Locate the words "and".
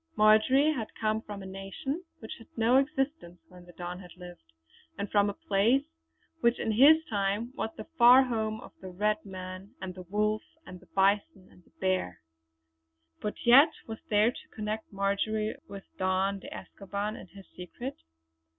4.97-5.07, 9.79-9.93, 10.65-10.79, 11.51-11.63, 17.15-17.29